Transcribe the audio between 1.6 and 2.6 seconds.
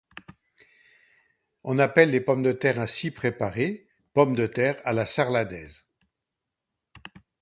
On appelle les pommes de